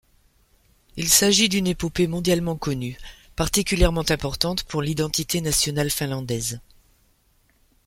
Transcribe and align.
Il 0.97 1.09
s'agit 1.09 1.47
d'une 1.47 1.67
épopée 1.67 2.07
mondialement 2.07 2.55
connue, 2.55 2.97
particulièrement 3.35 4.09
importante 4.09 4.63
pour 4.63 4.81
l'identité 4.81 5.41
nationale 5.41 5.91
finlandaise. 5.91 6.59